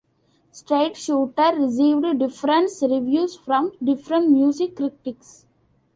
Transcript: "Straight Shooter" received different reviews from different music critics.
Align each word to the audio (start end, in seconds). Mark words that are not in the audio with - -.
"Straight 0.51 0.97
Shooter" 0.97 1.55
received 1.59 2.17
different 2.17 2.71
reviews 2.81 3.35
from 3.37 3.71
different 3.83 4.31
music 4.31 4.75
critics. 4.75 5.45